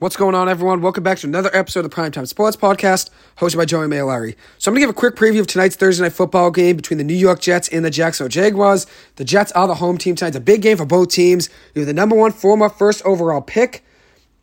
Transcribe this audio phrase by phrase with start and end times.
[0.00, 0.80] What's going on, everyone?
[0.80, 4.34] Welcome back to another episode of the Primetime Sports Podcast, hosted by Joey Mailari.
[4.56, 6.96] So I'm going to give a quick preview of tonight's Thursday night football game between
[6.96, 8.86] the New York Jets and the Jacksonville Jaguars.
[9.16, 10.28] The Jets are the home team tonight.
[10.28, 11.50] It's a big game for both teams.
[11.74, 13.84] You have the number one former first overall pick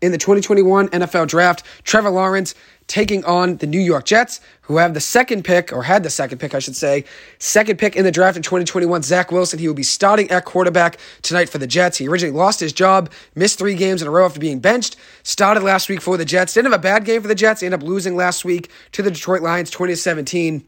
[0.02, 2.54] in the 2021 NFL Draft, Trevor Lawrence,
[2.88, 6.38] taking on the New York Jets, who have the second pick, or had the second
[6.38, 7.04] pick, I should say,
[7.40, 9.04] second pick in the draft in 2021.
[9.04, 11.98] Zach Wilson, he will be starting at quarterback tonight for the Jets.
[11.98, 15.64] He originally lost his job, missed three games in a row after being benched, started
[15.64, 16.54] last week for the Jets.
[16.54, 19.12] Didn't have a bad game for the Jets, ended up losing last week to the
[19.12, 20.66] Detroit Lions 2017.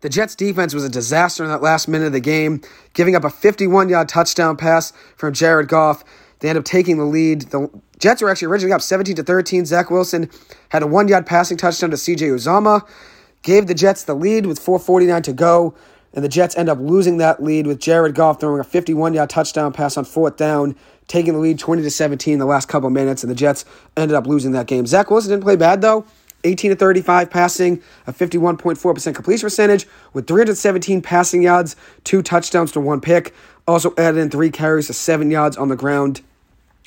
[0.00, 2.62] The Jets defense was a disaster in that last minute of the game,
[2.92, 6.04] giving up a 51 yard touchdown pass from Jared Goff.
[6.38, 7.42] They end up taking the lead.
[7.42, 9.66] The Jets were actually originally up 17 to 13.
[9.66, 10.30] Zach Wilson
[10.70, 12.88] had a one yard passing touchdown to CJ Uzomah,
[13.42, 15.74] gave the Jets the lead with 4.49 to go,
[16.14, 19.30] and the Jets end up losing that lead with Jared Goff throwing a 51 yard
[19.30, 20.76] touchdown pass on fourth down,
[21.08, 23.64] taking the lead 20 to 17 in the last couple minutes, and the Jets
[23.96, 24.86] ended up losing that game.
[24.86, 26.04] Zach Wilson didn't play bad though.
[26.44, 32.80] 18 to 35 passing, a 51.4% completion percentage with 317 passing yards, two touchdowns to
[32.80, 33.34] one pick.
[33.66, 36.22] Also added in three carries to seven yards on the ground.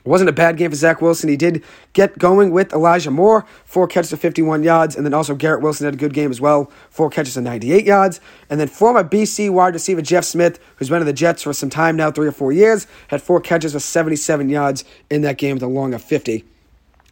[0.03, 1.29] It wasn't a bad game for Zach Wilson.
[1.29, 1.63] He did
[1.93, 5.85] get going with Elijah Moore, four catches to 51 yards, and then also Garrett Wilson
[5.85, 8.19] had a good game as well, four catches to 98 yards.
[8.49, 11.69] And then former BC wide receiver Jeff Smith, who's been in the Jets for some
[11.69, 15.55] time now, three or four years, had four catches for 77 yards in that game
[15.55, 16.43] with a long of 50.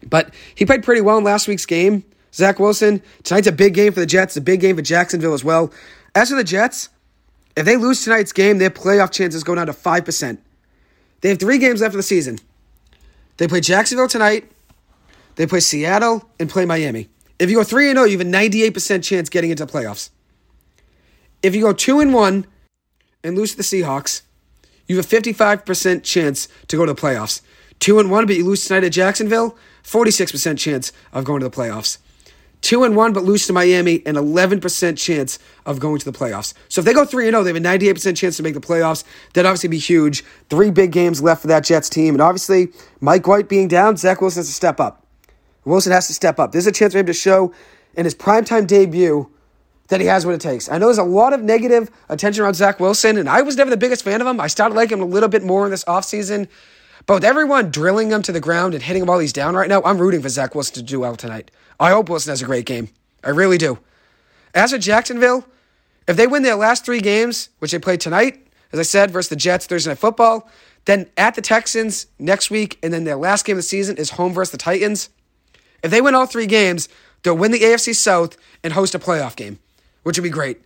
[0.08, 2.04] But he played pretty well in last week's game.
[2.34, 5.44] Zach Wilson, tonight's a big game for the Jets, a big game for Jacksonville as
[5.44, 5.72] well.
[6.16, 6.90] As for the Jets,
[7.56, 10.38] if they lose tonight's game, their playoff chances go down to 5%.
[11.22, 12.40] They have three games left of the season.
[13.40, 14.52] They play Jacksonville tonight.
[15.36, 17.09] They play Seattle and play Miami.
[17.40, 20.09] If you go 3 0, you have a 98% chance getting into the playoffs.
[21.42, 22.45] If you go 2 and 1
[23.23, 24.23] and lose to the Seahawks,
[24.88, 27.42] you have a 55% chance to go to the playoffs.
[27.80, 31.56] 2 and 1, but you lose tonight at Jacksonville, 46% chance of going to the
[31.56, 31.98] playoffs.
[32.61, 36.53] 2 and 1 but lose to Miami, an 11% chance of going to the playoffs.
[36.67, 38.59] So if they go 3 and 0, they have a 98% chance to make the
[38.59, 39.03] playoffs.
[39.33, 40.23] That'd obviously be huge.
[40.49, 42.15] Three big games left for that Jets team.
[42.15, 42.69] And obviously,
[42.99, 45.05] Mike White being down, Zach Wilson has to step up.
[45.65, 46.52] Wilson has to step up.
[46.52, 47.53] There's a chance for him to show
[47.95, 49.30] in his primetime debut
[49.89, 50.69] that he has what it takes.
[50.69, 53.69] I know there's a lot of negative attention around Zach Wilson, and I was never
[53.69, 54.39] the biggest fan of him.
[54.39, 56.48] I started liking him a little bit more in this offseason.
[57.09, 59.67] But with everyone drilling him to the ground and hitting him while he's down right
[59.67, 61.49] now, I'm rooting for Zach Wilson to do well tonight.
[61.80, 62.89] I hope Wilson has a great game.
[63.23, 63.80] I really do.
[64.53, 65.43] As for Jacksonville,
[66.08, 69.30] if they win their last three games, which they play tonight, as I said, versus
[69.30, 70.48] the Jets Thursday Night Football,
[70.86, 74.11] then at the Texans next week, and then their last game of the season is
[74.11, 75.09] home versus the Titans.
[75.81, 76.89] If they win all three games,
[77.23, 79.58] they'll win the AFC South and host a playoff game,
[80.03, 80.61] which would be great.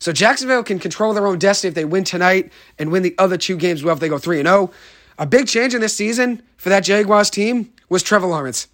[0.00, 3.36] So Jacksonville can control their own destiny if they win tonight and win the other
[3.36, 4.72] two games well if they go 3 and 0.
[5.18, 8.66] A big change in this season for that Jaguars team was Trevor Lawrence.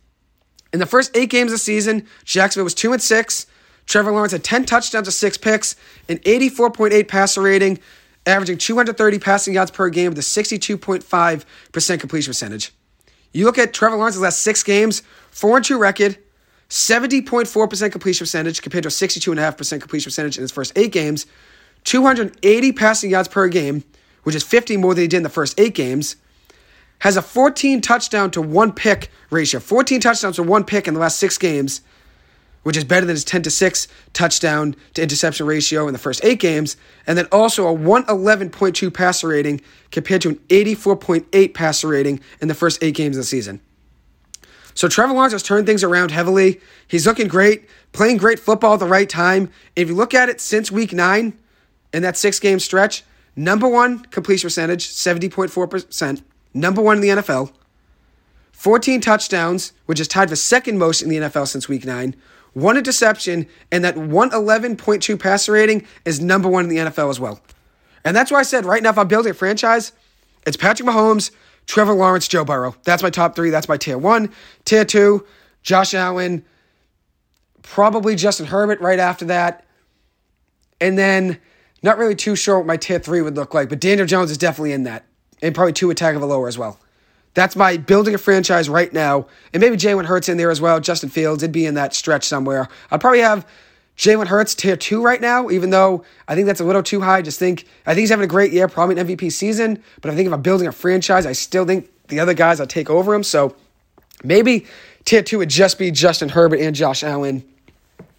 [0.73, 3.47] In the first eight games of the season, Jacksonville was 2 and 6.
[3.87, 5.77] Trevor Lawrence had 10 touchdowns to 6 picks,
[6.09, 7.78] an 84.8 passer rating,
[8.25, 12.72] averaging 230 passing yards per game with a 62.5% completion percentage.
[13.33, 15.03] You look at Trevor Lawrence's last six games,
[15.33, 16.19] 4 and 2 record,
[16.69, 21.27] 70.4% completion percentage compared to a 62.5% completion percentage in his first eight games,
[21.84, 23.83] 280 passing yards per game,
[24.22, 26.17] which is 50 more than he did in the first eight games
[27.00, 29.61] has a 14 touchdown to one pick ratio.
[29.61, 31.81] 14 touchdowns to one pick in the last six games,
[32.62, 36.22] which is better than his 10 to 6 touchdown to interception ratio in the first
[36.25, 36.77] eight games.
[37.06, 39.60] And then also a 111.2 passer rating
[39.91, 43.60] compared to an 84.8 passer rating in the first eight games of the season.
[44.75, 46.60] So Trevor Lawrence has turned things around heavily.
[46.87, 49.50] He's looking great, playing great football at the right time.
[49.75, 51.39] If you look at it since week nine
[51.93, 56.22] in that six game stretch, number one completion percentage, 70.4%
[56.55, 57.53] number one in the NFL,
[58.53, 62.15] 14 touchdowns, which is tied for second most in the NFL since week nine,
[62.53, 67.41] one interception, and that 111.2 passer rating is number one in the NFL as well.
[68.05, 69.93] And that's why I said right now, if I'm building a franchise,
[70.47, 71.31] it's Patrick Mahomes,
[71.66, 72.75] Trevor Lawrence, Joe Burrow.
[72.84, 73.50] That's my top three.
[73.50, 74.31] That's my tier one.
[74.65, 75.27] Tier two,
[75.63, 76.45] Josh Allen,
[77.63, 79.65] probably Justin Herbert right after that.
[80.80, 81.39] And then,
[81.83, 84.39] not really too sure what my tier three would look like, but Daniel Jones is
[84.39, 85.04] definitely in that
[85.42, 86.78] and probably Tua Lower as well.
[87.34, 90.81] That's my building a franchise right now, and maybe Jalen Hurts in there as well.
[90.81, 92.69] Justin Fields it'd be in that stretch somewhere.
[92.91, 93.47] I'd probably have
[93.97, 97.19] Jalen Hurts tier two right now, even though I think that's a little too high.
[97.19, 99.83] I just think I think he's having a great year, probably an MVP season.
[100.01, 102.66] But I think if I'm building a franchise, I still think the other guys will
[102.66, 103.22] take over him.
[103.22, 103.54] So
[104.25, 104.66] maybe
[105.04, 107.45] tier two would just be Justin Herbert and Josh Allen,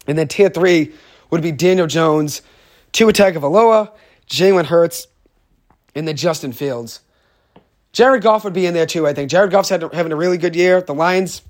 [0.07, 0.93] and then tier three
[1.31, 2.41] would be Daniel Jones,
[2.93, 3.91] two attack Tua Tagovailoa,
[4.27, 5.07] Jalen Hurts,
[5.95, 7.01] and then Justin Fields.
[7.93, 9.29] Jared Goff would be in there too, I think.
[9.29, 10.81] Jared Goff's had, having a really good year.
[10.81, 11.41] The Lions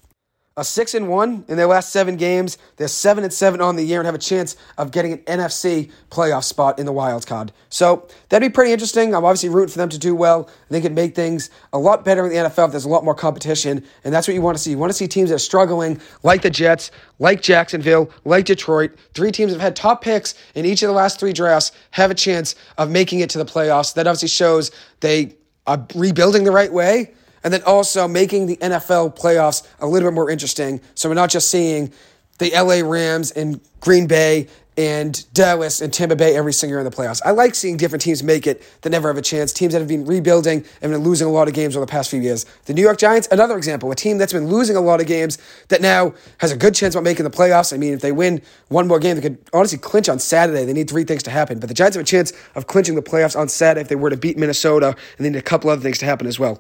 [0.58, 2.58] a six and one in their last seven games.
[2.76, 5.90] They're seven and seven on the year and have a chance of getting an NFC
[6.10, 7.54] playoff spot in the wild card.
[7.70, 9.16] So that'd be pretty interesting.
[9.16, 10.50] I'm obviously rooting for them to do well.
[10.50, 13.06] I They could make things a lot better in the NFL if there's a lot
[13.06, 14.72] more competition, and that's what you want to see.
[14.72, 18.92] You want to see teams that are struggling, like the Jets, like Jacksonville, like Detroit.
[19.14, 22.16] Three teams have had top picks in each of the last three drafts have a
[22.16, 23.94] chance of making it to the playoffs.
[23.94, 27.12] That obviously shows they are rebuilding the right way
[27.44, 30.82] and then also making the NFL playoffs a little bit more interesting.
[30.96, 31.92] So we're not just seeing
[32.38, 34.48] the LA Rams and Green Bay
[34.82, 37.22] and Dallas and Tampa Bay every single year in the playoffs.
[37.24, 39.54] I like seeing different teams make it that never have a chance.
[39.54, 42.10] Teams that have been rebuilding and been losing a lot of games over the past
[42.10, 42.48] few years.
[42.66, 45.38] The New York Giants, another example, a team that's been losing a lot of games
[45.68, 47.72] that now has a good chance about making the playoffs.
[47.72, 50.66] I mean, if they win one more game, they could honestly clinch on Saturday.
[50.66, 51.60] They need three things to happen.
[51.60, 54.10] But the Giants have a chance of clinching the playoffs on Saturday if they were
[54.10, 56.60] to beat Minnesota, and they need a couple other things to happen as well.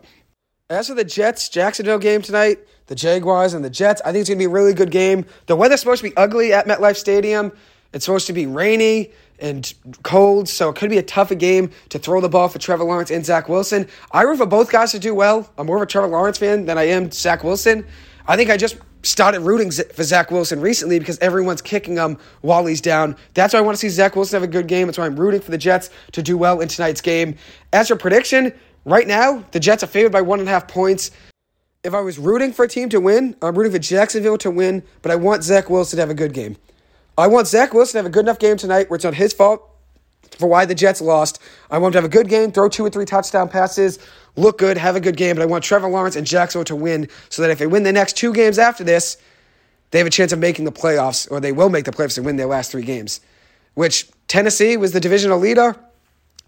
[0.69, 4.29] As for the Jets Jacksonville game tonight, the Jaguars and the Jets, I think it's
[4.29, 5.25] going to be a really good game.
[5.47, 7.51] The weather's supposed to be ugly at MetLife Stadium.
[7.93, 9.73] It's supposed to be rainy and
[10.03, 13.11] cold, so it could be a tougher game to throw the ball for Trevor Lawrence
[13.11, 13.87] and Zach Wilson.
[14.11, 15.49] I root for both guys to do well.
[15.57, 17.85] I'm more of a Trevor Lawrence fan than I am Zach Wilson.
[18.27, 22.65] I think I just started rooting for Zach Wilson recently because everyone's kicking him while
[22.67, 23.15] he's down.
[23.33, 24.87] That's why I want to see Zach Wilson have a good game.
[24.87, 27.35] That's why I'm rooting for the Jets to do well in tonight's game.
[27.73, 28.53] As for prediction,
[28.85, 31.11] Right now, the Jets are favored by one and a half points.
[31.83, 34.83] If I was rooting for a team to win, I'm rooting for Jacksonville to win,
[35.01, 36.57] but I want Zach Wilson to have a good game.
[37.21, 39.31] I want Zach Wilson to have a good enough game tonight where it's not his
[39.31, 39.61] fault
[40.37, 41.39] for why the Jets lost.
[41.69, 43.99] I want him to have a good game, throw two or three touchdown passes,
[44.35, 47.07] look good, have a good game, but I want Trevor Lawrence and Jacksonville to win
[47.29, 49.17] so that if they win the next two games after this,
[49.91, 52.25] they have a chance of making the playoffs, or they will make the playoffs and
[52.25, 53.19] win their last three games.
[53.75, 55.75] Which Tennessee was the divisional leader.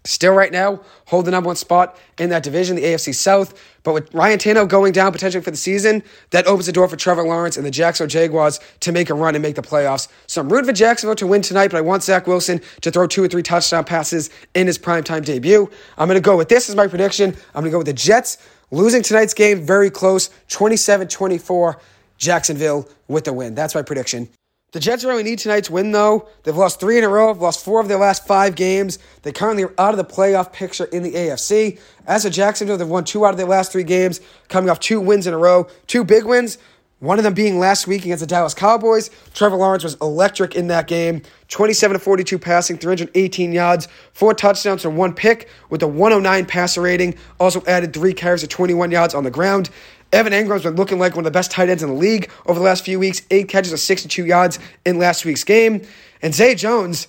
[0.06, 3.58] Still, right now, hold the number one spot in that division, the AFC South.
[3.84, 6.96] But with Ryan Tannehill going down potentially for the season, that opens the door for
[6.96, 10.08] Trevor Lawrence and the Jacksonville Jaguars to make a run and make the playoffs.
[10.26, 13.06] So I'm rooting for Jacksonville to win tonight, but I want Zach Wilson to throw
[13.06, 15.70] two or three touchdown passes in his primetime debut.
[15.96, 17.30] I'm going to go with this as my prediction.
[17.54, 18.36] I'm going to go with the Jets
[18.70, 21.80] losing tonight's game very close, 27 24.
[22.16, 23.54] Jacksonville with the win.
[23.54, 24.28] That's my prediction.
[24.74, 26.26] The Jets really need tonight's win, though.
[26.42, 28.98] They've lost three in a row, lost four of their last five games.
[29.22, 31.78] They currently are out of the playoff picture in the AFC.
[32.08, 35.00] As for Jacksonville, they've won two out of their last three games, coming off two
[35.00, 36.58] wins in a row, two big wins.
[36.98, 39.10] One of them being last week against the Dallas Cowboys.
[39.32, 41.22] Trevor Lawrence was electric in that game.
[41.48, 46.80] 27 to 42 passing, 318 yards, four touchdowns and one pick with a 109 passer
[46.80, 47.14] rating.
[47.38, 49.70] Also added three carries of 21 yards on the ground.
[50.14, 52.58] Evan Engram's been looking like one of the best tight ends in the league over
[52.58, 53.22] the last few weeks.
[53.32, 55.82] Eight catches of 62 yards in last week's game.
[56.22, 57.08] And Zay Jones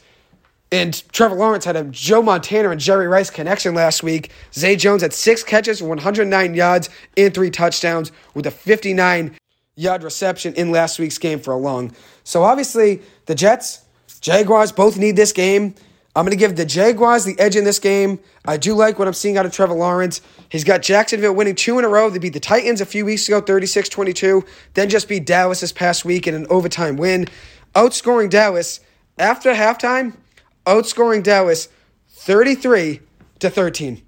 [0.72, 4.32] and Trevor Lawrence had a Joe Montana and Jerry Rice connection last week.
[4.54, 9.36] Zay Jones had six catches, 109 yards, and three touchdowns with a 59
[9.76, 11.92] yard reception in last week's game for a long.
[12.24, 13.86] So obviously, the Jets,
[14.20, 15.76] Jaguars both need this game.
[16.16, 18.20] I'm going to give the Jaguars the edge in this game.
[18.46, 20.22] I do like what I'm seeing out of Trevor Lawrence.
[20.50, 22.10] He's got Jacksonville winning two in a row.
[22.10, 24.46] They beat the Titans a few weeks ago, 36 22,
[24.76, 27.28] then just beat Dallas this past week in an overtime win.
[27.76, 28.80] Outscoring Dallas
[29.18, 30.16] after halftime,
[30.66, 31.68] outscoring Dallas
[32.10, 33.02] 33
[33.40, 34.02] to 13.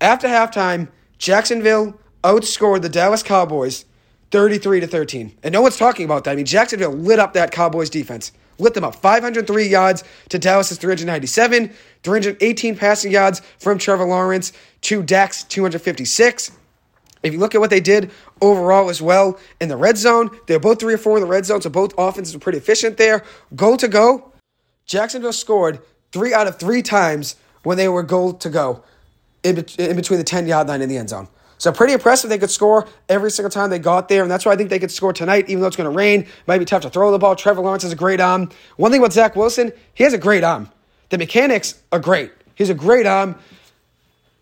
[0.00, 0.88] After halftime,
[1.18, 3.84] Jacksonville outscored the Dallas Cowboys
[4.30, 5.38] 33 to 13.
[5.42, 6.32] And no one's talking about that.
[6.32, 8.96] I mean, Jacksonville lit up that Cowboys defense lit them up.
[8.96, 11.70] 503 yards to Dallas's 397,
[12.02, 16.52] 318 passing yards from Trevor Lawrence to Dak's 256.
[17.22, 18.10] If you look at what they did
[18.40, 21.44] overall as well in the red zone, they're both three or four in the red
[21.44, 23.24] zone, so both offenses were pretty efficient there.
[23.54, 24.32] Goal to go,
[24.84, 25.80] Jacksonville scored
[26.12, 28.84] three out of three times when they were goal to go
[29.42, 31.28] in, in between the 10 yard line and the end zone.
[31.58, 32.28] So pretty impressive.
[32.28, 34.78] They could score every single time they got there, and that's why I think they
[34.78, 36.26] could score tonight, even though it's going to rain.
[36.46, 37.34] Might be tough to throw the ball.
[37.34, 38.50] Trevor Lawrence has a great arm.
[38.76, 40.68] One thing about Zach Wilson, he has a great arm.
[41.08, 42.32] The mechanics are great.
[42.54, 43.36] He's a great arm.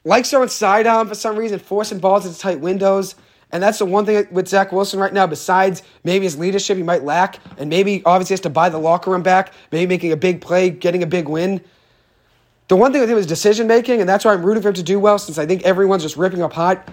[0.04, 3.14] Likes throwing side arm for some reason, forcing balls into tight windows.
[3.52, 6.82] And that's the one thing with Zach Wilson right now, besides maybe his leadership he
[6.82, 10.16] might lack, and maybe obviously has to buy the locker room back, maybe making a
[10.16, 11.60] big play, getting a big win.
[12.66, 14.74] The one thing with him is decision making, and that's why I'm rooting for him
[14.74, 16.88] to do well, since I think everyone's just ripping up hot.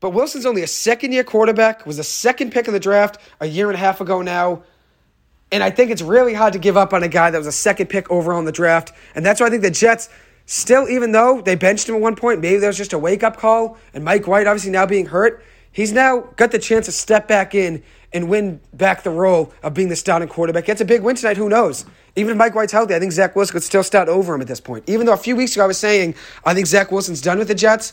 [0.00, 3.46] But Wilson's only a second year quarterback, was a second pick in the draft a
[3.46, 4.62] year and a half ago now.
[5.52, 7.52] And I think it's really hard to give up on a guy that was a
[7.52, 8.92] second pick overall in the draft.
[9.14, 10.08] And that's why I think the Jets,
[10.46, 13.22] still, even though they benched him at one point, maybe there was just a wake
[13.22, 13.76] up call.
[13.92, 17.54] And Mike White, obviously now being hurt, he's now got the chance to step back
[17.54, 20.64] in and win back the role of being the starting quarterback.
[20.64, 21.84] Gets a big win tonight, who knows?
[22.16, 24.48] Even if Mike White's healthy, I think Zach Wilson could still start over him at
[24.48, 24.84] this point.
[24.88, 26.14] Even though a few weeks ago I was saying
[26.44, 27.92] I think Zach Wilson's done with the Jets.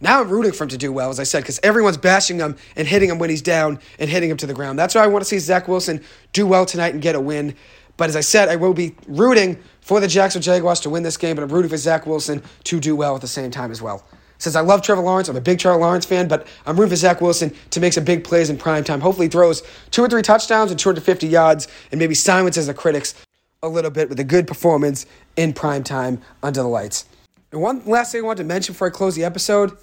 [0.00, 2.56] Now I'm rooting for him to do well, as I said, because everyone's bashing him
[2.76, 4.78] and hitting him when he's down and hitting him to the ground.
[4.78, 7.54] That's why I want to see Zach Wilson do well tonight and get a win.
[7.96, 11.16] But as I said, I will be rooting for the Jacksonville Jaguars to win this
[11.16, 13.80] game, but I'm rooting for Zach Wilson to do well at the same time as
[13.80, 14.04] well.
[14.38, 16.96] Since I love Trevor Lawrence, I'm a big Trevor Lawrence fan, but I'm rooting for
[16.96, 19.00] Zach Wilson to make some big plays in prime time.
[19.00, 23.14] Hopefully, throws two or three touchdowns and 250 yards and maybe silences the critics
[23.62, 27.06] a little bit with a good performance in prime time under the lights.
[27.54, 29.78] And one last thing I want to mention before I close the episode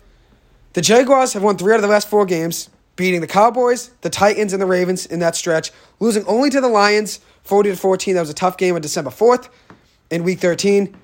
[0.73, 4.09] the Jaguars have won three out of the last four games, beating the Cowboys, the
[4.09, 8.15] Titans, and the Ravens in that stretch, losing only to the Lions 40 to 14.
[8.15, 9.47] That was a tough game on December 4th
[10.09, 10.97] in week 13.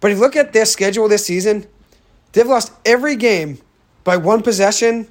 [0.00, 1.66] But if you look at their schedule this season,
[2.32, 3.58] they've lost every game
[4.02, 5.08] by one possession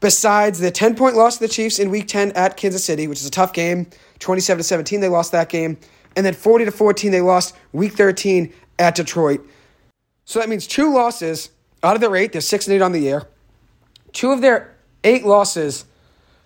[0.00, 3.20] besides the 10 point loss to the Chiefs in week 10 at Kansas City, which
[3.20, 3.86] is a tough game.
[4.18, 5.78] 27 to 17, they lost that game.
[6.16, 9.46] And then 40 to 14, they lost week 13 at Detroit.
[10.24, 11.50] So that means two losses
[11.82, 12.32] out of their eight.
[12.32, 13.26] They're 6 and 8 on the year.
[14.12, 14.74] Two of their
[15.04, 15.84] eight losses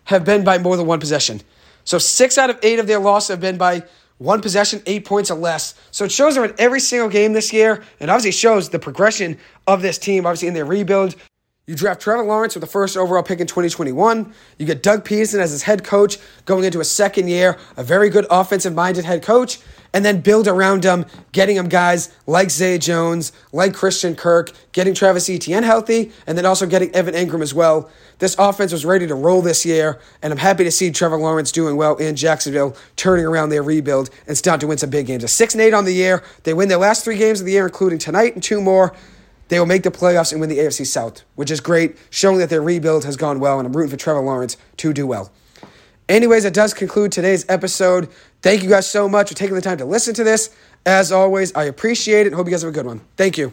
[0.04, 1.40] have been by more than one possession.
[1.84, 3.84] So six out of eight of their losses have been by
[4.18, 5.74] one possession, eight points or less.
[5.90, 9.38] So it shows them in every single game this year, and obviously shows the progression
[9.66, 11.16] of this team, obviously in their rebuild.
[11.68, 14.32] You draft Trevor Lawrence with the first overall pick in 2021.
[14.56, 18.08] You get Doug Pederson as his head coach going into a second year, a very
[18.08, 19.58] good offensive minded head coach
[19.92, 24.94] and then build around him, getting him guys like Zay Jones, like Christian Kirk, getting
[24.94, 27.90] Travis Etienne healthy, and then also getting Evan Engram as well.
[28.18, 31.50] This offense was ready to roll this year, and I'm happy to see Trevor Lawrence
[31.50, 35.24] doing well in Jacksonville, turning around their rebuild and starting to win some big games.
[35.24, 36.22] A 6 and 8 on the year.
[36.44, 38.94] They win their last three games of the year, including tonight and two more.
[39.48, 42.50] They will make the playoffs and win the AFC South, which is great, showing that
[42.50, 45.30] their rebuild has gone well, and I'm rooting for Trevor Lawrence to do well.
[46.08, 48.08] Anyways, that does conclude today's episode.
[48.42, 50.50] Thank you guys so much for taking the time to listen to this.
[50.84, 52.32] As always, I appreciate it.
[52.32, 53.00] Hope you guys have a good one.
[53.16, 53.52] Thank you.